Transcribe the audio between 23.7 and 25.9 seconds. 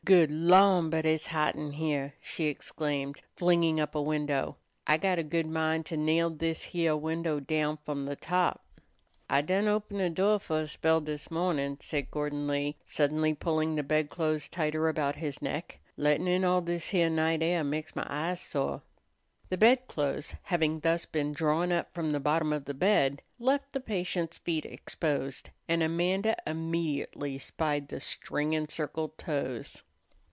the patient's feet exposed, and